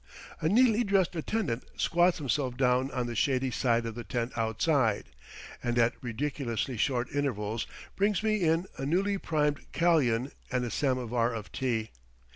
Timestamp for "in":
8.41-8.65